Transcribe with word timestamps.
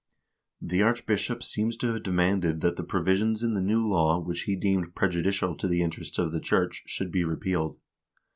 The 0.59 0.81
archbishop 0.81 1.43
seems 1.43 1.77
to 1.77 1.93
have 1.93 2.01
demanded 2.01 2.61
that 2.61 2.75
the 2.75 2.83
provisions 2.83 3.43
in 3.43 3.53
the 3.53 3.61
new 3.61 3.85
law 3.87 4.19
which 4.19 4.45
he 4.45 4.55
deemed 4.55 4.95
prejudicial 4.95 5.55
to 5.57 5.67
the 5.67 5.83
interests 5.83 6.17
of 6.17 6.31
the 6.31 6.41
church 6.41 6.81
should 6.87 7.11
be 7.11 7.23
re 7.23 7.35
pealed. 7.35 7.75